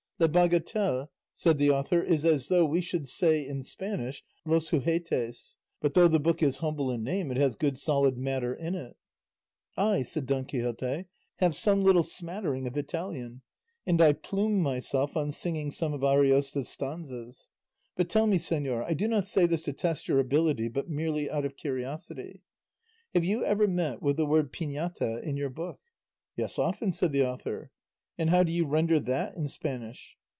[0.21, 5.55] "Le Bagatelle," said the author, "is as though we should say in Spanish Los Juguetes;
[5.79, 8.95] but though the book is humble in name it has good solid matter in it."
[9.75, 11.05] "I," said Don Quixote,
[11.37, 13.41] "have some little smattering of Italian,
[13.87, 17.49] and I plume myself on singing some of Ariosto's stanzas;
[17.95, 21.31] but tell me, señor I do not say this to test your ability, but merely
[21.31, 22.43] out of curiosity
[23.15, 25.79] have you ever met with the word pignatta in your book?"
[26.35, 27.71] "Yes, often," said the author.
[28.17, 30.15] "And how do you render that in Spanish?"